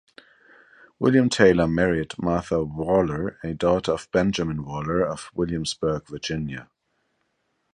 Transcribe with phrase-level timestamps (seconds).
[0.97, 6.71] William Taylor married Martha Waller, a daughter of Benjamin Waller of Williamsburg, Virginia.